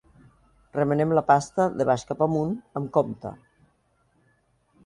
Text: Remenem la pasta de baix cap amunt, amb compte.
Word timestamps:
Remenem 0.77 1.13
la 1.19 1.23
pasta 1.27 1.67
de 1.81 1.87
baix 1.91 2.07
cap 2.13 2.25
amunt, 2.27 2.57
amb 2.81 2.93
compte. 2.97 3.35